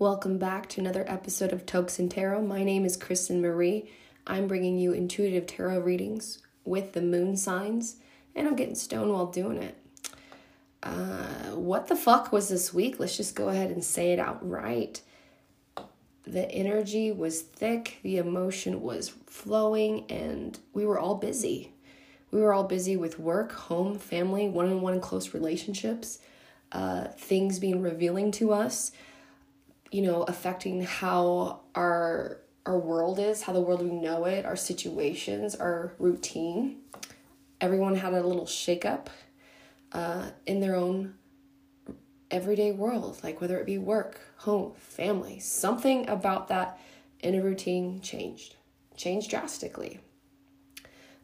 Welcome 0.00 0.38
back 0.38 0.68
to 0.68 0.80
another 0.80 1.04
episode 1.08 1.52
of 1.52 1.66
Tokes 1.66 1.98
and 1.98 2.08
Tarot. 2.08 2.42
My 2.42 2.62
name 2.62 2.84
is 2.84 2.96
Kristen 2.96 3.42
Marie. 3.42 3.90
I'm 4.28 4.46
bringing 4.46 4.78
you 4.78 4.92
intuitive 4.92 5.48
tarot 5.48 5.80
readings 5.80 6.38
with 6.64 6.92
the 6.92 7.02
moon 7.02 7.36
signs, 7.36 7.96
and 8.36 8.46
I'm 8.46 8.54
getting 8.54 8.76
stoned 8.76 9.12
while 9.12 9.26
doing 9.26 9.60
it. 9.60 9.76
Uh, 10.84 11.56
what 11.56 11.88
the 11.88 11.96
fuck 11.96 12.30
was 12.30 12.48
this 12.48 12.72
week? 12.72 13.00
Let's 13.00 13.16
just 13.16 13.34
go 13.34 13.48
ahead 13.48 13.72
and 13.72 13.82
say 13.82 14.12
it 14.12 14.20
outright. 14.20 15.00
The 16.24 16.48
energy 16.48 17.10
was 17.10 17.42
thick, 17.42 17.98
the 18.04 18.18
emotion 18.18 18.80
was 18.80 19.08
flowing, 19.26 20.08
and 20.08 20.56
we 20.72 20.86
were 20.86 21.00
all 21.00 21.16
busy. 21.16 21.72
We 22.30 22.40
were 22.40 22.52
all 22.52 22.62
busy 22.62 22.96
with 22.96 23.18
work, 23.18 23.50
home, 23.50 23.98
family, 23.98 24.48
one 24.48 24.70
on 24.70 24.80
one 24.80 25.00
close 25.00 25.34
relationships, 25.34 26.20
uh, 26.70 27.08
things 27.16 27.58
being 27.58 27.82
revealing 27.82 28.30
to 28.30 28.52
us 28.52 28.92
you 29.90 30.02
know, 30.02 30.22
affecting 30.22 30.82
how 30.82 31.60
our 31.74 32.38
our 32.66 32.78
world 32.78 33.18
is, 33.18 33.42
how 33.42 33.52
the 33.54 33.60
world 33.60 33.82
we 33.82 33.90
know 33.90 34.26
it, 34.26 34.44
our 34.44 34.56
situations, 34.56 35.54
our 35.54 35.94
routine. 35.98 36.80
Everyone 37.62 37.94
had 37.94 38.12
a 38.12 38.20
little 38.20 38.44
shakeup 38.44 39.06
uh, 39.92 40.30
in 40.46 40.60
their 40.60 40.76
own 40.76 41.14
everyday 42.30 42.72
world, 42.72 43.18
like 43.22 43.40
whether 43.40 43.58
it 43.58 43.64
be 43.64 43.78
work, 43.78 44.20
home, 44.38 44.74
family, 44.76 45.38
something 45.38 46.06
about 46.08 46.48
that 46.48 46.78
inner 47.20 47.42
routine 47.42 48.00
changed, 48.00 48.56
changed 48.96 49.30
drastically. 49.30 50.00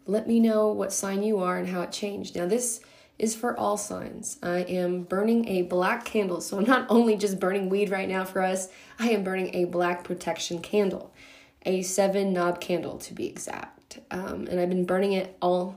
Let 0.06 0.26
me 0.26 0.40
know 0.40 0.68
what 0.68 0.92
sign 0.92 1.22
you 1.22 1.38
are 1.40 1.58
and 1.58 1.68
how 1.68 1.82
it 1.82 1.92
changed. 1.92 2.36
Now, 2.36 2.46
this 2.46 2.80
is 3.18 3.34
for 3.34 3.56
all 3.58 3.76
signs. 3.76 4.38
I 4.42 4.60
am 4.60 5.04
burning 5.04 5.48
a 5.48 5.62
black 5.62 6.04
candle. 6.04 6.40
So 6.40 6.58
I'm 6.58 6.64
not 6.64 6.86
only 6.88 7.16
just 7.16 7.38
burning 7.38 7.68
weed 7.68 7.90
right 7.90 8.08
now 8.08 8.24
for 8.24 8.42
us, 8.42 8.68
I 8.98 9.10
am 9.10 9.22
burning 9.22 9.54
a 9.54 9.66
black 9.66 10.04
protection 10.04 10.60
candle, 10.60 11.12
a 11.64 11.82
seven 11.82 12.32
knob 12.32 12.60
candle 12.60 12.98
to 12.98 13.14
be 13.14 13.26
exact. 13.26 14.00
Um, 14.10 14.48
and 14.50 14.58
I've 14.58 14.68
been 14.68 14.84
burning 14.84 15.12
it 15.12 15.36
all 15.40 15.76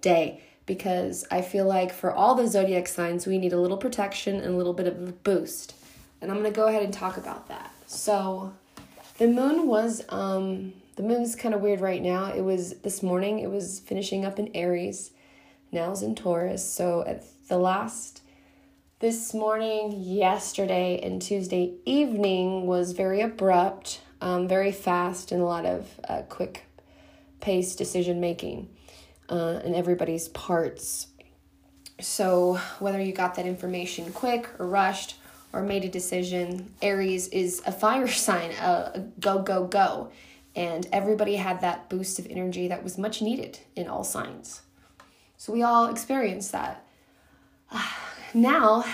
day 0.00 0.42
because 0.64 1.26
I 1.30 1.42
feel 1.42 1.66
like 1.66 1.92
for 1.92 2.12
all 2.12 2.34
the 2.34 2.46
zodiac 2.46 2.88
signs, 2.88 3.26
we 3.26 3.38
need 3.38 3.52
a 3.52 3.60
little 3.60 3.76
protection 3.76 4.36
and 4.36 4.54
a 4.54 4.56
little 4.56 4.74
bit 4.74 4.86
of 4.86 5.08
a 5.08 5.12
boost. 5.12 5.74
And 6.20 6.30
I'm 6.30 6.38
going 6.38 6.52
to 6.52 6.56
go 6.56 6.68
ahead 6.68 6.82
and 6.82 6.92
talk 6.92 7.16
about 7.16 7.48
that. 7.48 7.72
So 7.86 8.54
the 9.18 9.28
moon 9.28 9.66
was, 9.66 10.04
um, 10.08 10.72
the 10.96 11.02
moon's 11.02 11.36
kind 11.36 11.54
of 11.54 11.60
weird 11.60 11.80
right 11.80 12.02
now. 12.02 12.32
It 12.32 12.42
was 12.42 12.74
this 12.80 13.02
morning, 13.02 13.40
it 13.40 13.50
was 13.50 13.80
finishing 13.80 14.24
up 14.24 14.38
in 14.38 14.50
Aries 14.54 15.10
Now's 15.70 16.02
in 16.02 16.14
Taurus. 16.14 16.68
So 16.70 17.04
at 17.06 17.24
the 17.48 17.58
last 17.58 18.22
this 19.00 19.32
morning, 19.32 19.92
yesterday, 19.96 20.98
and 21.00 21.22
Tuesday 21.22 21.74
evening 21.84 22.66
was 22.66 22.92
very 22.92 23.20
abrupt, 23.20 24.00
um, 24.20 24.48
very 24.48 24.72
fast, 24.72 25.30
and 25.30 25.40
a 25.40 25.44
lot 25.44 25.64
of 25.64 25.88
uh, 26.08 26.22
quick 26.28 26.64
pace 27.40 27.76
decision 27.76 28.18
making 28.18 28.68
uh, 29.28 29.60
in 29.64 29.74
everybody's 29.74 30.28
parts. 30.28 31.06
So, 32.00 32.60
whether 32.80 33.00
you 33.00 33.12
got 33.12 33.36
that 33.36 33.46
information 33.46 34.12
quick 34.12 34.48
or 34.58 34.66
rushed 34.66 35.16
or 35.52 35.62
made 35.62 35.84
a 35.84 35.88
decision, 35.88 36.74
Aries 36.82 37.28
is 37.28 37.62
a 37.66 37.72
fire 37.72 38.08
sign, 38.26 38.50
a, 38.60 38.92
a 38.94 39.00
go, 39.20 39.40
go, 39.42 39.64
go. 39.64 40.10
And 40.56 40.88
everybody 40.92 41.36
had 41.36 41.60
that 41.60 41.88
boost 41.88 42.18
of 42.18 42.26
energy 42.28 42.66
that 42.66 42.82
was 42.82 42.98
much 42.98 43.22
needed 43.22 43.60
in 43.76 43.86
all 43.86 44.02
signs. 44.02 44.62
So 45.38 45.52
we 45.52 45.62
all 45.62 45.86
experience 45.86 46.50
that. 46.50 46.84
Now, 48.34 48.84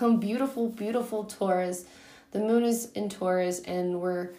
um, 0.00 0.18
beautiful, 0.18 0.70
beautiful 0.70 1.24
Taurus. 1.24 1.84
The 2.30 2.38
moon 2.38 2.64
is 2.64 2.90
in 2.92 3.10
Taurus 3.10 3.60
and 3.60 4.00
we're 4.00 4.30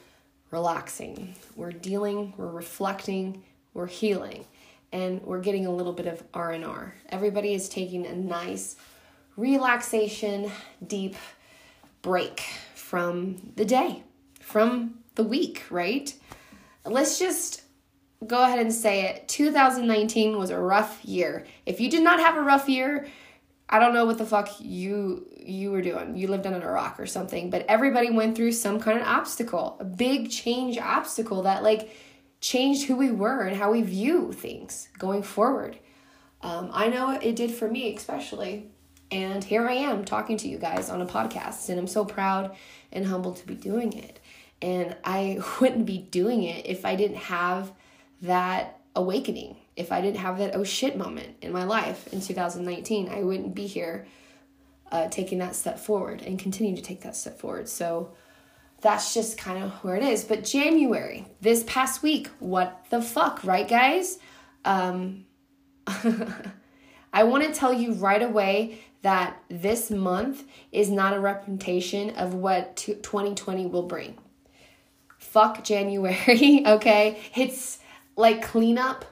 relaxing. 0.49 1.35
We're 1.55 1.71
dealing, 1.71 2.33
we're 2.35 2.49
reflecting, 2.49 3.43
we're 3.75 3.85
healing, 3.85 4.45
and 4.91 5.21
we're 5.21 5.41
getting 5.41 5.67
a 5.67 5.71
little 5.71 5.93
bit 5.93 6.07
of 6.07 6.23
R&R. 6.33 6.95
Everybody 7.09 7.53
is 7.53 7.69
taking 7.69 8.07
a 8.07 8.15
nice 8.15 8.77
relaxation, 9.37 10.49
deep 10.85 11.15
break 12.01 12.39
from 12.73 13.51
the 13.55 13.65
day, 13.65 14.01
from 14.39 14.95
the 15.13 15.23
week, 15.23 15.65
right? 15.69 16.11
Let's 16.83 17.19
just 17.19 17.61
go 18.25 18.43
ahead 18.43 18.59
and 18.59 18.73
say 18.73 19.03
it. 19.03 19.27
2019 19.27 20.37
was 20.37 20.49
a 20.49 20.59
rough 20.59 21.03
year. 21.03 21.45
If 21.65 21.79
you 21.79 21.89
did 21.89 22.03
not 22.03 22.19
have 22.19 22.37
a 22.37 22.41
rough 22.41 22.69
year 22.69 23.07
i 23.69 23.79
don't 23.79 23.93
know 23.93 24.05
what 24.05 24.17
the 24.17 24.25
fuck 24.25 24.49
you 24.59 25.27
you 25.37 25.69
were 25.71 25.81
doing. 25.81 26.15
You 26.17 26.27
lived 26.27 26.47
under 26.47 26.67
a 26.67 26.73
rock 26.73 26.99
or 26.99 27.05
something 27.05 27.49
but 27.49 27.65
everybody 27.67 28.09
went 28.09 28.35
through 28.35 28.51
some 28.51 28.79
kind 28.79 28.99
of 28.99 29.07
obstacle 29.07 29.77
a 29.79 29.83
big 29.83 30.29
change 30.29 30.77
obstacle 30.77 31.43
that 31.43 31.63
like 31.63 31.95
changed 32.41 32.87
who 32.87 32.95
we 32.95 33.11
were 33.11 33.41
and 33.41 33.55
how 33.55 33.71
we 33.71 33.81
view 33.81 34.31
things 34.31 34.89
going 34.97 35.23
forward. 35.23 35.77
Um, 36.41 36.69
i 36.73 36.87
know 36.87 37.11
it 37.11 37.35
did 37.35 37.51
for 37.51 37.69
me 37.69 37.95
especially 37.95 38.69
and 39.11 39.43
here 39.43 39.67
i 39.67 39.73
am 39.73 40.05
talking 40.05 40.37
to 40.37 40.47
you 40.47 40.57
guys 40.57 40.89
on 40.89 41.01
a 41.01 41.05
podcast 41.05 41.69
and 41.69 41.79
i'm 41.79 41.87
so 41.87 42.05
proud 42.05 42.55
and 42.91 43.05
humbled 43.05 43.37
to 43.37 43.47
be 43.47 43.55
doing 43.55 43.93
it. 43.93 44.19
And 44.61 44.95
i 45.03 45.39
wouldn't 45.59 45.85
be 45.85 45.97
doing 45.97 46.43
it 46.43 46.65
if 46.65 46.85
i 46.85 46.95
didn't 46.95 47.17
have 47.17 47.71
that 48.25 48.79
awakening. 48.95 49.57
If 49.75 49.91
I 49.91 50.01
didn't 50.01 50.19
have 50.19 50.37
that 50.37 50.55
oh 50.55 50.63
shit 50.63 50.97
moment 50.97 51.35
in 51.41 51.51
my 51.51 51.63
life 51.63 52.11
in 52.13 52.21
2019, 52.21 53.09
I 53.09 53.23
wouldn't 53.23 53.55
be 53.55 53.67
here 53.67 54.07
uh, 54.91 55.07
taking 55.09 55.39
that 55.39 55.55
step 55.55 55.79
forward 55.79 56.21
and 56.21 56.39
continue 56.39 56.75
to 56.75 56.81
take 56.81 57.01
that 57.01 57.15
step 57.15 57.39
forward. 57.39 57.67
So 57.67 58.13
that's 58.81 59.13
just 59.13 59.37
kind 59.37 59.63
of 59.63 59.71
where 59.83 59.95
it 59.95 60.03
is. 60.03 60.23
But 60.23 60.43
January, 60.43 61.25
this 61.41 61.63
past 61.65 62.03
week, 62.03 62.29
what 62.39 62.85
the 62.89 63.01
fuck, 63.01 63.43
right, 63.43 63.67
guys? 63.67 64.19
Um, 64.63 65.25
I 65.87 67.23
want 67.23 67.43
to 67.43 67.53
tell 67.53 67.73
you 67.73 67.93
right 67.93 68.21
away 68.21 68.79
that 69.01 69.41
this 69.49 69.91
month 69.91 70.43
is 70.71 70.89
not 70.89 71.13
a 71.13 71.19
representation 71.19 72.11
of 72.11 72.33
what 72.33 72.75
2020 72.75 73.65
will 73.67 73.83
bring. 73.83 74.17
Fuck 75.17 75.63
January, 75.63 76.63
okay? 76.67 77.19
It's 77.35 77.79
like 78.15 78.41
cleanup 78.41 79.05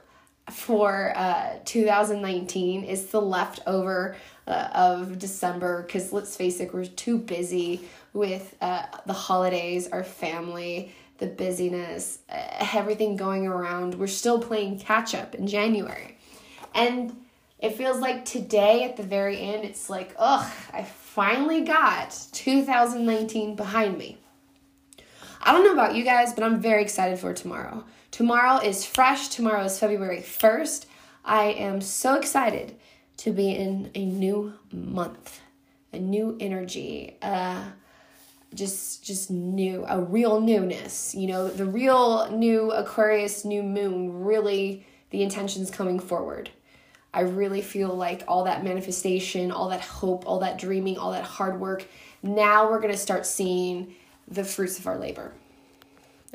for 0.50 1.12
uh 1.16 1.58
2019 1.64 2.84
is 2.84 3.06
the 3.06 3.20
leftover 3.20 4.14
uh, 4.46 4.68
of 4.74 5.18
December 5.18 5.82
because 5.82 6.12
let's 6.12 6.36
face 6.36 6.60
it, 6.60 6.72
we're 6.74 6.84
too 6.84 7.18
busy 7.18 7.80
with 8.12 8.54
uh, 8.60 8.84
the 9.06 9.12
holidays, 9.12 9.88
our 9.88 10.04
family, 10.04 10.92
the 11.18 11.26
busyness, 11.26 12.18
uh, 12.30 12.66
everything 12.74 13.16
going 13.16 13.46
around. 13.46 13.94
We're 13.94 14.06
still 14.06 14.40
playing 14.40 14.80
catch 14.80 15.14
up 15.14 15.34
in 15.34 15.46
January. 15.46 16.16
And 16.74 17.16
it 17.58 17.76
feels 17.76 17.98
like 18.00 18.24
today 18.24 18.84
at 18.84 18.96
the 18.96 19.02
very 19.02 19.40
end, 19.40 19.64
it's 19.64 19.88
like, 19.88 20.14
ugh, 20.18 20.50
I 20.72 20.82
finally 20.82 21.62
got 21.62 22.10
2019 22.32 23.56
behind 23.56 23.96
me. 23.96 24.18
I 25.46 25.52
don't 25.52 25.62
know 25.62 25.74
about 25.74 25.94
you 25.94 26.04
guys, 26.04 26.32
but 26.32 26.42
I'm 26.42 26.58
very 26.58 26.80
excited 26.80 27.18
for 27.18 27.34
tomorrow. 27.34 27.84
Tomorrow 28.10 28.60
is 28.60 28.86
fresh. 28.86 29.28
Tomorrow 29.28 29.64
is 29.64 29.78
February 29.78 30.20
1st. 30.20 30.86
I 31.22 31.44
am 31.48 31.82
so 31.82 32.14
excited 32.14 32.74
to 33.18 33.30
be 33.30 33.50
in 33.50 33.90
a 33.94 34.06
new 34.06 34.54
month, 34.72 35.42
a 35.92 35.98
new 35.98 36.38
energy, 36.40 37.18
uh, 37.20 37.62
just 38.54 39.04
just 39.04 39.30
new, 39.30 39.84
a 39.86 40.00
real 40.00 40.40
newness. 40.40 41.14
You 41.14 41.26
know, 41.26 41.48
the 41.48 41.66
real 41.66 42.30
new 42.30 42.70
Aquarius 42.70 43.44
new 43.44 43.62
moon. 43.62 44.24
Really, 44.24 44.86
the 45.10 45.22
intentions 45.22 45.70
coming 45.70 46.00
forward. 46.00 46.48
I 47.12 47.20
really 47.20 47.60
feel 47.60 47.94
like 47.94 48.24
all 48.26 48.44
that 48.44 48.64
manifestation, 48.64 49.50
all 49.50 49.68
that 49.68 49.82
hope, 49.82 50.26
all 50.26 50.38
that 50.38 50.56
dreaming, 50.56 50.96
all 50.96 51.12
that 51.12 51.24
hard 51.24 51.60
work. 51.60 51.84
Now 52.22 52.70
we're 52.70 52.80
gonna 52.80 52.96
start 52.96 53.26
seeing 53.26 53.94
the 54.28 54.44
fruits 54.44 54.78
of 54.78 54.86
our 54.86 54.98
labor. 54.98 55.32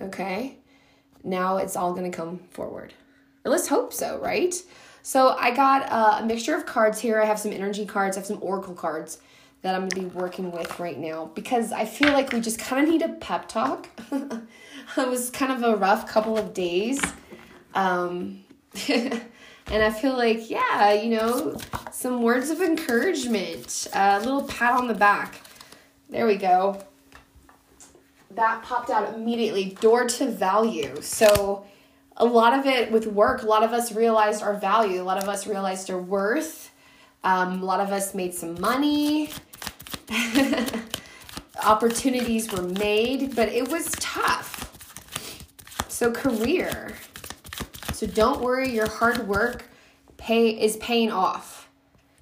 Okay 0.02 0.58
now 1.24 1.58
it's 1.58 1.76
all 1.76 1.94
going 1.94 2.10
to 2.10 2.16
come 2.16 2.40
forward. 2.52 2.94
Or 3.46 3.52
let's 3.52 3.68
hope 3.68 3.94
so, 3.94 4.20
right? 4.20 4.54
So 5.02 5.36
I 5.38 5.52
got 5.52 6.22
a 6.22 6.26
mixture 6.26 6.56
of 6.56 6.66
cards 6.66 7.00
here. 7.00 7.22
I 7.22 7.26
have 7.26 7.40
some 7.40 7.52
energy 7.52 7.86
cards, 7.86 8.18
I 8.18 8.22
have 8.22 8.28
some 8.28 8.40
oracle 8.42 8.74
cards 8.74 9.20
that 9.62 9.76
I'm 9.76 9.82
going 9.82 9.90
to 9.90 10.00
be 10.00 10.06
working 10.06 10.52
with 10.52 10.80
right 10.80 10.98
now 10.98 11.32
because 11.36 11.72
I 11.72 11.86
feel 11.86 12.12
like 12.14 12.32
we 12.32 12.40
just 12.40 12.60
kind 12.60 12.84
of 12.84 12.90
need 12.90 13.02
a 13.02 13.10
pep 13.10 13.50
talk. 13.50 13.90
it 14.12 15.10
was 15.10 15.30
kind 15.30 15.52
of 15.52 15.64
a 15.64 15.76
rough 15.76 16.08
couple 16.08 16.38
of 16.38 16.54
days. 16.54 17.02
Um, 17.74 18.44
and 18.88 19.24
I 19.70 19.92
feel 19.92 20.18
like, 20.18 20.50
yeah, 20.50 20.94
you 20.94 21.10
know, 21.18 21.58
some 21.92 22.22
words 22.22 22.50
of 22.50 22.62
encouragement, 22.62 23.88
a 23.94 24.20
little 24.20 24.44
pat 24.44 24.74
on 24.74 24.88
the 24.88 24.94
back. 24.94 25.42
There 26.10 26.26
we 26.26 26.38
go 26.38 26.82
that 28.32 28.64
popped 28.64 28.90
out 28.90 29.14
immediately 29.14 29.78
door 29.82 30.06
to 30.06 30.30
value. 30.30 31.02
So, 31.02 31.66
a 32.18 32.26
lot 32.26 32.58
of 32.58 32.66
it 32.66 32.92
with 32.92 33.08
work, 33.08 33.44
a 33.44 33.46
lot 33.46 33.64
of 33.64 33.72
us 33.72 33.94
realized 33.94 34.44
our 34.44 34.54
value, 34.54 35.02
a 35.02 35.04
lot 35.04 35.22
of 35.22 35.30
us 35.30 35.48
realized 35.48 35.90
our 35.90 35.98
worth, 35.98 36.72
um, 37.24 37.62
a 37.62 37.66
lot 37.66 37.80
of 37.80 37.92
us 37.92 38.14
made 38.14 38.34
some 38.34 38.60
money. 38.60 39.30
opportunities 41.64 42.52
were 42.52 42.62
made, 42.62 43.36
but 43.36 43.50
it 43.50 43.70
was 43.70 43.92
tough. 44.00 44.56
So, 45.88 46.12
career. 46.12 46.94
So, 47.94 48.08
don't 48.08 48.42
worry, 48.42 48.70
your 48.70 48.88
hard 48.88 49.28
work 49.28 49.66
pay 50.18 50.50
is 50.50 50.78
paying 50.78 51.12
off. 51.12 51.70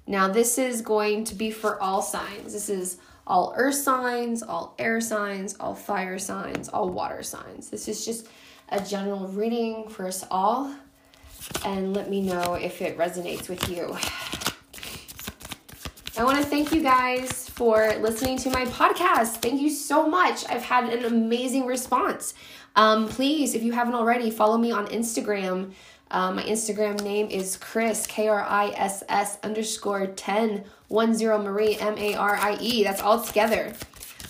Now, 0.06 0.26
this 0.28 0.56
is 0.58 0.80
going 0.80 1.24
to 1.24 1.34
be 1.34 1.50
for 1.50 1.80
all 1.82 2.00
signs. 2.00 2.52
This 2.54 2.70
is 2.70 2.98
all 3.28 3.52
earth 3.56 3.74
signs, 3.74 4.42
all 4.42 4.74
air 4.78 5.00
signs, 5.00 5.54
all 5.60 5.74
fire 5.74 6.18
signs, 6.18 6.68
all 6.70 6.88
water 6.88 7.22
signs. 7.22 7.68
This 7.68 7.86
is 7.86 8.04
just 8.04 8.26
a 8.70 8.82
general 8.82 9.28
reading 9.28 9.86
for 9.88 10.08
us 10.08 10.24
all. 10.30 10.74
And 11.64 11.94
let 11.94 12.10
me 12.10 12.22
know 12.22 12.54
if 12.54 12.82
it 12.82 12.98
resonates 12.98 13.48
with 13.48 13.68
you. 13.68 13.96
I 16.18 16.24
want 16.24 16.38
to 16.38 16.44
thank 16.44 16.72
you 16.72 16.82
guys 16.82 17.48
for 17.50 17.94
listening 18.00 18.38
to 18.38 18.50
my 18.50 18.64
podcast. 18.64 19.36
Thank 19.36 19.60
you 19.60 19.70
so 19.70 20.08
much. 20.08 20.44
I've 20.48 20.62
had 20.62 20.92
an 20.92 21.04
amazing 21.04 21.66
response. 21.66 22.34
Um, 22.76 23.08
please, 23.08 23.54
if 23.54 23.62
you 23.62 23.72
haven't 23.72 23.94
already, 23.94 24.30
follow 24.30 24.58
me 24.58 24.72
on 24.72 24.86
Instagram. 24.86 25.72
Um, 26.10 26.36
my 26.36 26.42
Instagram 26.42 27.02
name 27.02 27.28
is 27.28 27.56
Chris, 27.56 28.06
K 28.06 28.28
R 28.28 28.42
I 28.42 28.68
S 28.70 29.04
S 29.08 29.38
underscore 29.42 30.06
10 30.06 30.64
10 30.90 31.18
Marie, 31.42 31.76
M 31.76 31.96
A 31.98 32.14
R 32.14 32.36
I 32.36 32.56
E. 32.60 32.84
That's 32.84 33.02
all 33.02 33.20
together. 33.22 33.74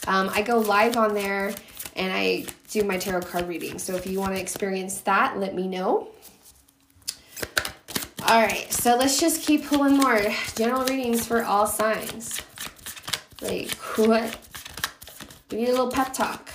Um, 0.06 0.30
I 0.32 0.42
go 0.42 0.58
live 0.58 0.96
on 0.96 1.14
there 1.14 1.54
and 1.96 2.12
I 2.12 2.46
do 2.70 2.84
my 2.84 2.96
tarot 2.96 3.22
card 3.22 3.48
reading. 3.48 3.78
So 3.78 3.94
if 3.94 4.06
you 4.06 4.18
want 4.18 4.34
to 4.34 4.40
experience 4.40 5.00
that, 5.02 5.38
let 5.38 5.54
me 5.54 5.66
know. 5.66 6.08
All 8.26 8.42
right, 8.42 8.70
so 8.72 8.96
let's 8.96 9.18
just 9.18 9.42
keep 9.42 9.66
pulling 9.66 9.96
more 9.96 10.20
general 10.54 10.84
readings 10.84 11.26
for 11.26 11.44
all 11.44 11.66
signs. 11.66 12.42
Like, 13.40 13.72
what? 13.96 14.36
We 15.50 15.58
need 15.58 15.68
a 15.68 15.70
little 15.70 15.90
pep 15.90 16.12
talk 16.12 16.50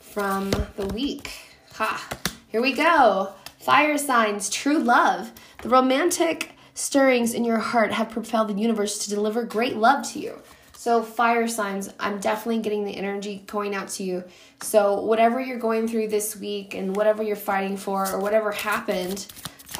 from 0.00 0.50
the 0.76 0.86
week. 0.92 1.30
Ha! 1.74 2.08
Here 2.48 2.60
we 2.60 2.72
go. 2.72 3.32
Fire 3.60 3.96
signs, 3.96 4.50
true 4.50 4.78
love. 4.78 5.32
The 5.62 5.68
romantic 5.68 6.52
stirrings 6.78 7.34
in 7.34 7.44
your 7.44 7.58
heart 7.58 7.90
have 7.90 8.08
propelled 8.08 8.48
the 8.48 8.54
universe 8.54 8.98
to 8.98 9.10
deliver 9.10 9.42
great 9.42 9.76
love 9.76 10.08
to 10.12 10.20
you. 10.20 10.38
So, 10.74 11.02
fire 11.02 11.48
signs, 11.48 11.92
I'm 11.98 12.20
definitely 12.20 12.62
getting 12.62 12.84
the 12.84 12.96
energy 12.96 13.42
going 13.48 13.74
out 13.74 13.88
to 13.90 14.04
you. 14.04 14.22
So, 14.62 15.00
whatever 15.00 15.40
you're 15.40 15.58
going 15.58 15.88
through 15.88 16.08
this 16.08 16.36
week 16.36 16.74
and 16.74 16.94
whatever 16.94 17.22
you're 17.22 17.34
fighting 17.34 17.76
for 17.76 18.08
or 18.08 18.20
whatever 18.20 18.52
happened, 18.52 19.26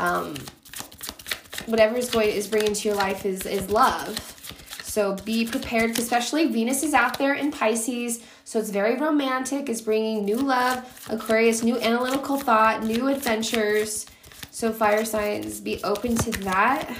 um, 0.00 0.34
whatever 1.66 1.96
is 1.96 2.10
going 2.10 2.30
is 2.30 2.48
bringing 2.48 2.74
to 2.74 2.88
your 2.88 2.96
life 2.96 3.24
is 3.24 3.46
is 3.46 3.70
love. 3.70 4.18
So 4.82 5.14
be 5.14 5.46
prepared, 5.46 5.96
especially 5.96 6.48
Venus 6.48 6.82
is 6.82 6.92
out 6.92 7.18
there 7.18 7.34
in 7.34 7.52
Pisces, 7.52 8.20
so 8.44 8.58
it's 8.58 8.70
very 8.70 8.96
romantic. 8.96 9.68
It's 9.68 9.82
bringing 9.82 10.24
new 10.24 10.38
love, 10.38 11.06
Aquarius, 11.08 11.62
new 11.62 11.78
analytical 11.78 12.38
thought, 12.38 12.82
new 12.82 13.06
adventures. 13.06 14.06
So 14.58 14.72
fire 14.72 15.04
signs, 15.04 15.60
be 15.60 15.80
open 15.84 16.16
to 16.16 16.32
that. 16.42 16.90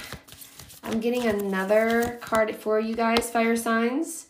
I'm 0.81 1.01
getting 1.01 1.25
another 1.25 2.17
card 2.21 2.55
for 2.55 2.79
you 2.79 2.95
guys, 2.95 3.29
fire 3.29 3.57
signs. 3.57 4.27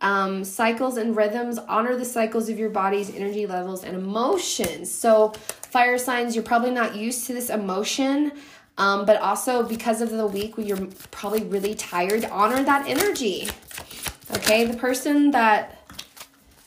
Um, 0.00 0.42
cycles 0.42 0.96
and 0.96 1.14
rhythms 1.14 1.56
honor 1.56 1.94
the 1.96 2.04
cycles 2.04 2.48
of 2.48 2.58
your 2.58 2.70
body's 2.70 3.14
energy 3.14 3.46
levels 3.46 3.84
and 3.84 3.96
emotions. 3.96 4.90
So, 4.90 5.34
fire 5.70 5.98
signs, 5.98 6.34
you're 6.34 6.42
probably 6.42 6.72
not 6.72 6.96
used 6.96 7.28
to 7.28 7.32
this 7.32 7.48
emotion 7.48 8.32
um, 8.76 9.04
but 9.06 9.20
also 9.20 9.62
because 9.62 10.00
of 10.00 10.10
the 10.10 10.26
week 10.26 10.54
you're 10.58 10.88
probably 11.12 11.44
really 11.44 11.76
tired, 11.76 12.24
honor 12.24 12.64
that 12.64 12.88
energy. 12.88 13.48
Okay, 14.34 14.64
the 14.64 14.76
person 14.76 15.30
that 15.30 15.78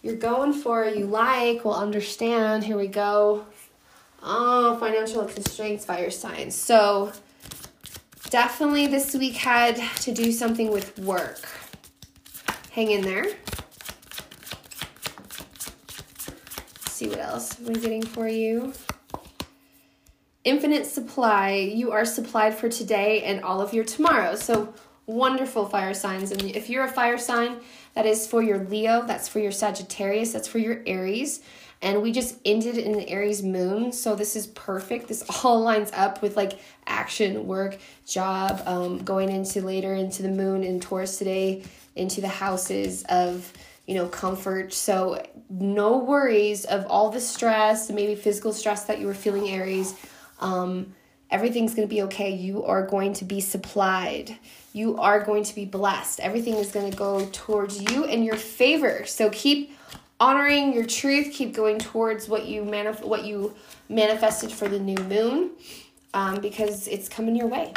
you're 0.02 0.16
going 0.16 0.54
for, 0.54 0.86
you 0.86 1.06
like, 1.06 1.66
will 1.66 1.76
understand. 1.76 2.64
Here 2.64 2.78
we 2.78 2.88
go. 2.88 3.46
Oh, 4.22 4.78
financial 4.80 5.26
constraints, 5.26 5.86
fire 5.86 6.12
signs. 6.12 6.56
So, 6.56 7.12
definitely 8.30 8.88
this 8.88 9.14
week 9.14 9.36
had 9.36 9.76
to 10.02 10.12
do 10.12 10.32
something 10.32 10.72
with 10.72 10.98
work. 11.00 11.48
Hang 12.72 12.92
in 12.92 13.02
there. 13.02 13.26
Let's 16.84 16.92
see 16.92 17.10
what 17.10 17.20
else 17.20 17.60
we're 17.60 17.74
getting 17.74 18.04
for 18.04 18.28
you 18.28 18.74
infinite 20.48 20.86
supply. 20.86 21.56
You 21.56 21.92
are 21.92 22.06
supplied 22.06 22.56
for 22.56 22.70
today 22.70 23.24
and 23.24 23.44
all 23.44 23.60
of 23.60 23.74
your 23.74 23.84
tomorrow. 23.84 24.36
So 24.36 24.74
wonderful 25.06 25.66
fire 25.68 25.94
signs. 25.94 26.32
And 26.32 26.42
if 26.42 26.70
you're 26.70 26.86
a 26.86 26.90
fire 26.90 27.18
sign, 27.18 27.58
that 27.96 28.06
is 28.06 28.26
for 28.26 28.42
your 28.42 28.60
Leo, 28.60 29.06
that's 29.06 29.28
for 29.28 29.40
your 29.40 29.52
Sagittarius, 29.52 30.32
that's 30.32 30.48
for 30.48 30.60
your 30.60 30.82
Aries. 30.86 31.42
And 31.82 32.02
we 32.02 32.12
just 32.12 32.38
ended 32.44 32.78
in 32.78 32.94
the 32.94 33.08
Aries 33.08 33.44
moon. 33.44 33.92
So 33.92 34.16
this 34.16 34.36
is 34.36 34.48
perfect. 34.48 35.08
This 35.08 35.24
all 35.44 35.62
lines 35.62 35.92
up 35.94 36.22
with 36.22 36.36
like 36.36 36.60
action, 36.86 37.46
work, 37.48 37.78
job, 38.06 38.62
um, 38.66 39.00
going 39.00 39.30
into 39.30 39.62
later 39.62 39.94
into 39.94 40.24
the 40.24 40.30
moon 40.30 40.64
in 40.64 40.80
Taurus 40.80 41.18
today, 41.18 41.64
into 41.96 42.22
the 42.22 42.28
houses 42.28 43.04
of 43.10 43.52
you 43.88 43.96
know, 43.96 44.08
comfort. 44.08 44.74
So, 44.74 45.26
no 45.50 45.98
worries 45.98 46.66
of 46.66 46.86
all 46.88 47.10
the 47.10 47.22
stress, 47.22 47.90
maybe 47.90 48.16
physical 48.16 48.52
stress 48.52 48.84
that 48.84 49.00
you 49.00 49.08
were 49.08 49.14
feeling, 49.14 49.48
Aries. 49.48 49.96
Um, 50.42 50.94
everything's 51.32 51.74
going 51.74 51.88
to 51.88 51.94
be 51.94 52.02
okay. 52.04 52.32
You 52.32 52.66
are 52.66 52.86
going 52.86 53.14
to 53.14 53.26
be 53.26 53.40
supplied. 53.40 54.38
You 54.74 54.98
are 54.98 55.24
going 55.24 55.44
to 55.46 55.56
be 55.56 55.64
blessed. 55.64 56.20
Everything 56.20 56.56
is 56.56 56.72
going 56.72 56.92
to 56.92 56.98
go 56.98 57.30
towards 57.32 57.82
you 57.82 58.04
in 58.04 58.24
your 58.24 58.36
favor. 58.36 59.06
So 59.06 59.30
keep 59.30 59.77
honoring 60.20 60.74
your 60.74 60.86
truth. 60.86 61.34
Keep 61.34 61.54
going 61.54 61.80
towards 61.80 62.28
what 62.28 62.46
you 62.46 62.64
manif- 62.64 63.04
what 63.04 63.24
you 63.26 63.56
manifested 63.90 64.52
for 64.52 64.68
the 64.68 64.80
new 64.80 64.98
moon, 65.04 65.52
um, 66.14 66.42
because 66.42 66.88
it's 66.88 67.08
coming 67.08 67.36
your 67.36 67.48
way. 67.48 67.74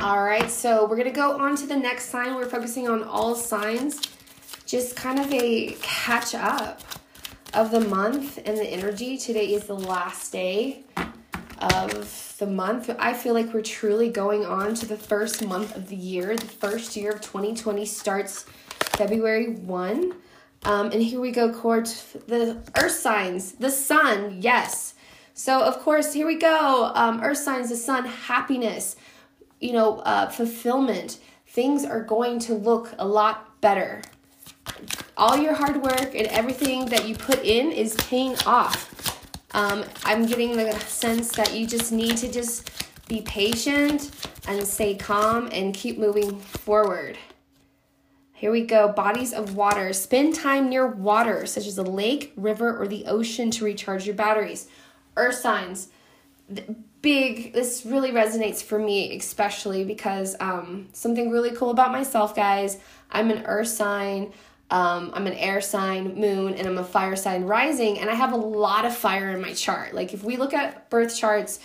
All 0.00 0.22
right, 0.22 0.48
so 0.50 0.86
we're 0.86 0.96
gonna 0.96 1.10
go 1.10 1.38
on 1.38 1.56
to 1.56 1.66
the 1.66 1.76
next 1.76 2.10
sign. 2.10 2.36
We're 2.36 2.48
focusing 2.48 2.88
on 2.88 3.02
all 3.02 3.34
signs, 3.34 4.00
just 4.64 4.94
kind 4.94 5.18
of 5.18 5.32
a 5.32 5.76
catch 5.82 6.34
up 6.34 6.82
of 7.54 7.70
the 7.70 7.80
month 7.80 8.38
and 8.44 8.56
the 8.56 8.64
energy. 8.64 9.16
Today 9.18 9.52
is 9.54 9.64
the 9.64 9.74
last 9.74 10.30
day 10.30 10.84
of 11.60 12.36
the 12.38 12.46
month. 12.46 12.94
I 12.98 13.12
feel 13.14 13.34
like 13.34 13.52
we're 13.52 13.62
truly 13.62 14.10
going 14.10 14.44
on 14.44 14.74
to 14.76 14.86
the 14.86 14.96
first 14.96 15.44
month 15.44 15.74
of 15.74 15.88
the 15.88 15.96
year. 15.96 16.36
The 16.36 16.46
first 16.46 16.94
year 16.96 17.12
of 17.12 17.20
2020 17.20 17.84
starts 17.84 18.44
February 18.96 19.54
1. 19.54 20.14
Um, 20.64 20.90
and 20.90 21.02
here 21.02 21.20
we 21.20 21.30
go, 21.30 21.52
Court. 21.52 21.86
The 22.26 22.58
earth 22.76 22.92
signs, 22.92 23.52
the 23.52 23.70
sun, 23.70 24.38
yes. 24.40 24.94
So, 25.34 25.62
of 25.62 25.78
course, 25.78 26.12
here 26.12 26.26
we 26.26 26.36
go. 26.36 26.90
Um, 26.94 27.20
earth 27.22 27.38
signs, 27.38 27.68
the 27.68 27.76
sun, 27.76 28.04
happiness, 28.04 28.96
you 29.60 29.72
know, 29.72 29.98
uh, 30.00 30.28
fulfillment. 30.28 31.18
Things 31.46 31.84
are 31.84 32.02
going 32.02 32.40
to 32.40 32.54
look 32.54 32.92
a 32.98 33.06
lot 33.06 33.60
better. 33.60 34.02
All 35.16 35.36
your 35.36 35.54
hard 35.54 35.82
work 35.82 36.14
and 36.14 36.26
everything 36.28 36.86
that 36.86 37.08
you 37.08 37.14
put 37.14 37.44
in 37.44 37.72
is 37.72 37.94
paying 37.96 38.36
off. 38.46 38.88
Um, 39.52 39.84
I'm 40.04 40.26
getting 40.26 40.56
the 40.56 40.72
sense 40.80 41.32
that 41.32 41.54
you 41.54 41.66
just 41.66 41.90
need 41.92 42.16
to 42.18 42.30
just 42.30 42.70
be 43.08 43.22
patient 43.22 44.10
and 44.46 44.66
stay 44.66 44.94
calm 44.94 45.48
and 45.52 45.74
keep 45.74 45.98
moving 45.98 46.38
forward. 46.38 47.16
Here 48.38 48.52
we 48.52 48.64
go. 48.64 48.86
Bodies 48.86 49.32
of 49.32 49.56
water. 49.56 49.92
Spend 49.92 50.32
time 50.32 50.68
near 50.68 50.86
water, 50.86 51.44
such 51.44 51.66
as 51.66 51.76
a 51.76 51.82
lake, 51.82 52.32
river, 52.36 52.80
or 52.80 52.86
the 52.86 53.04
ocean 53.06 53.50
to 53.50 53.64
recharge 53.64 54.06
your 54.06 54.14
batteries. 54.14 54.68
Earth 55.16 55.34
signs. 55.34 55.88
Big, 57.02 57.52
this 57.52 57.84
really 57.84 58.12
resonates 58.12 58.62
for 58.62 58.78
me, 58.78 59.16
especially 59.16 59.84
because 59.84 60.36
um, 60.38 60.88
something 60.92 61.30
really 61.30 61.50
cool 61.50 61.70
about 61.70 61.90
myself, 61.90 62.36
guys. 62.36 62.78
I'm 63.10 63.32
an 63.32 63.44
earth 63.44 63.66
sign. 63.66 64.32
Um, 64.70 65.10
I'm 65.14 65.26
an 65.26 65.34
air 65.34 65.60
sign, 65.60 66.14
moon, 66.14 66.54
and 66.54 66.64
I'm 66.68 66.78
a 66.78 66.84
fire 66.84 67.16
sign 67.16 67.42
rising, 67.42 67.98
and 67.98 68.08
I 68.08 68.14
have 68.14 68.32
a 68.32 68.36
lot 68.36 68.84
of 68.84 68.94
fire 68.94 69.30
in 69.30 69.40
my 69.40 69.52
chart. 69.52 69.94
Like, 69.94 70.14
if 70.14 70.22
we 70.22 70.36
look 70.36 70.54
at 70.54 70.88
birth 70.90 71.16
charts 71.16 71.58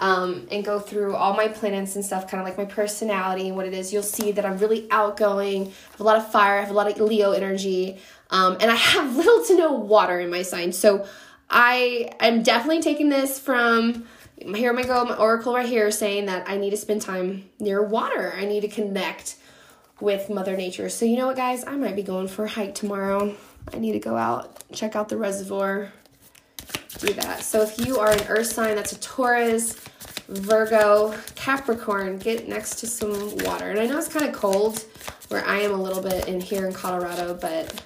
um, 0.00 0.48
and 0.50 0.64
go 0.64 0.80
through 0.80 1.14
all 1.14 1.34
my 1.34 1.46
planets 1.46 1.94
and 1.94 2.04
stuff, 2.04 2.28
kind 2.28 2.40
of 2.40 2.46
like 2.46 2.58
my 2.58 2.64
personality 2.64 3.46
and 3.46 3.56
what 3.56 3.66
it 3.66 3.74
is, 3.74 3.92
you'll 3.92 4.02
see 4.02 4.32
that 4.32 4.44
I'm 4.44 4.58
really 4.58 4.88
outgoing, 4.90 5.66
have 5.66 6.00
a 6.00 6.04
lot 6.04 6.16
of 6.16 6.30
fire, 6.32 6.58
I 6.58 6.60
have 6.60 6.70
a 6.70 6.74
lot 6.74 6.90
of 6.90 6.98
Leo 7.00 7.30
energy, 7.32 8.00
um, 8.30 8.56
and 8.60 8.70
I 8.70 8.76
have 8.76 9.14
little 9.16 9.44
to 9.44 9.56
no 9.56 9.72
water 9.72 10.18
in 10.18 10.30
my 10.30 10.42
sign. 10.42 10.72
So, 10.72 11.06
I 11.52 12.12
am 12.20 12.44
definitely 12.44 12.80
taking 12.80 13.08
this 13.08 13.38
from 13.38 14.06
here 14.40 14.76
I 14.76 14.82
go, 14.82 15.04
my 15.04 15.16
oracle 15.16 15.54
right 15.54 15.68
here 15.68 15.90
saying 15.90 16.26
that 16.26 16.48
I 16.48 16.56
need 16.56 16.70
to 16.70 16.76
spend 16.76 17.02
time 17.02 17.50
near 17.58 17.82
water. 17.82 18.32
I 18.36 18.46
need 18.46 18.60
to 18.62 18.68
connect 18.68 19.36
with 20.00 20.30
Mother 20.30 20.56
Nature. 20.56 20.88
So, 20.88 21.04
you 21.04 21.16
know 21.16 21.26
what, 21.26 21.36
guys? 21.36 21.64
I 21.66 21.76
might 21.76 21.94
be 21.94 22.02
going 22.02 22.28
for 22.28 22.46
a 22.46 22.48
hike 22.48 22.74
tomorrow. 22.74 23.34
I 23.72 23.78
need 23.78 23.92
to 23.92 23.98
go 23.98 24.16
out, 24.16 24.64
check 24.72 24.96
out 24.96 25.10
the 25.10 25.18
reservoir, 25.18 25.92
do 26.98 27.12
that. 27.12 27.42
So, 27.42 27.60
if 27.60 27.84
you 27.84 27.98
are 27.98 28.10
an 28.10 28.26
earth 28.28 28.46
sign, 28.46 28.76
that's 28.76 28.92
a 28.92 29.00
Taurus, 29.00 29.76
Virgo, 30.30 31.12
Capricorn, 31.34 32.18
get 32.18 32.46
next 32.46 32.76
to 32.76 32.86
some 32.86 33.36
water. 33.38 33.70
And 33.70 33.80
I 33.80 33.86
know 33.86 33.98
it's 33.98 34.06
kind 34.06 34.26
of 34.26 34.32
cold 34.32 34.84
where 35.28 35.44
I 35.44 35.58
am 35.60 35.72
a 35.72 35.82
little 35.82 36.02
bit 36.02 36.28
in 36.28 36.40
here 36.40 36.66
in 36.68 36.72
Colorado, 36.72 37.34
but 37.34 37.82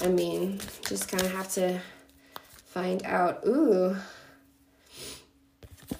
I 0.00 0.08
mean, 0.08 0.60
just 0.86 1.10
kind 1.10 1.22
of 1.22 1.32
have 1.32 1.52
to 1.54 1.80
find 2.66 3.04
out. 3.04 3.40
Ooh. 3.46 3.96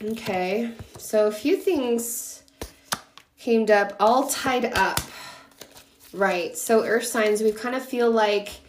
Okay, 0.02 0.72
so 0.96 1.26
a 1.26 1.32
few 1.32 1.56
things 1.56 2.42
came 3.38 3.70
up, 3.70 3.94
all 4.00 4.28
tied 4.28 4.66
up. 4.66 5.00
Right, 6.14 6.56
so 6.56 6.84
earth 6.84 7.04
signs, 7.04 7.42
we 7.42 7.52
kind 7.52 7.75
of 7.75 7.84
feel 7.84 8.10
like, 8.10 8.60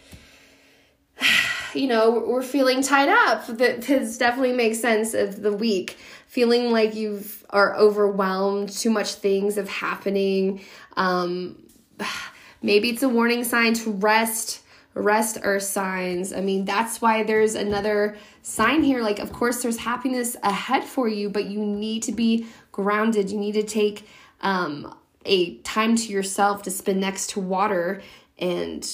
you 1.73 1.87
know, 1.87 2.25
we're 2.27 2.43
feeling 2.43 2.81
tied 2.81 3.07
up. 3.07 3.47
That 3.47 3.83
this 3.83 4.17
definitely 4.17 4.53
makes 4.53 4.79
sense 4.79 5.13
of 5.13 5.41
the 5.41 5.53
week. 5.53 5.97
Feeling 6.29 6.71
like 6.71 6.95
you 6.95 7.23
are 7.49 7.75
overwhelmed, 7.75 8.69
too 8.69 8.89
much 8.89 9.15
things 9.15 9.57
of 9.57 9.67
happening. 9.67 10.61
Um, 10.95 11.61
maybe 12.61 12.89
it's 12.89 13.03
a 13.03 13.09
warning 13.09 13.43
sign 13.43 13.73
to 13.73 13.91
rest 13.91 14.61
rest 14.93 15.37
earth 15.43 15.63
signs. 15.63 16.33
I 16.33 16.41
mean, 16.41 16.65
that's 16.65 17.01
why 17.01 17.23
there's 17.23 17.55
another 17.55 18.17
sign 18.41 18.83
here. 18.83 19.01
Like, 19.01 19.19
of 19.19 19.31
course, 19.31 19.61
there's 19.61 19.77
happiness 19.77 20.35
ahead 20.43 20.83
for 20.83 21.07
you, 21.07 21.29
but 21.29 21.45
you 21.45 21.59
need 21.59 22.03
to 22.03 22.11
be 22.11 22.47
grounded. 22.71 23.29
You 23.31 23.39
need 23.39 23.53
to 23.53 23.63
take 23.63 24.07
um, 24.41 24.95
a 25.25 25.55
time 25.57 25.95
to 25.95 26.11
yourself 26.11 26.63
to 26.63 26.71
spend 26.71 26.99
next 26.99 27.31
to 27.31 27.39
water 27.39 28.01
and, 28.37 28.87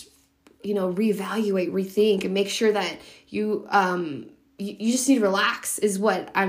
you 0.63 0.74
know, 0.74 0.94
reevaluate, 0.94 1.72
rethink, 1.72 2.24
and 2.24 2.34
make 2.34 2.50
sure 2.50 2.72
that 2.72 2.98
you, 3.27 3.68
um, 3.70 4.27
you, 4.58 4.75
you 4.80 4.92
just 4.92 5.08
need 5.08 5.15
to 5.15 5.22
relax, 5.22 5.80
is 5.80 6.00
what 6.00 6.30
I'm 6.36 6.44